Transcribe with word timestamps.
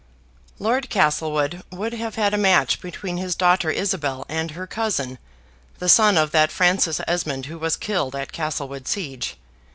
Lord 0.57 0.89
Castlewood 0.89 1.61
would 1.71 1.93
have 1.93 2.15
had 2.15 2.33
a 2.33 2.35
match 2.39 2.81
between 2.81 3.17
his 3.17 3.35
daughter 3.35 3.69
Isabel 3.69 4.25
and 4.27 4.49
her 4.49 4.65
cousin, 4.65 5.19
the 5.77 5.87
son 5.89 6.17
of 6.17 6.31
that 6.31 6.51
Francis 6.51 6.99
Esmond 7.07 7.45
who 7.45 7.59
was 7.59 7.77
killed 7.77 8.15
at 8.15 8.31
Castlewood 8.31 8.87
siege. 8.87 9.37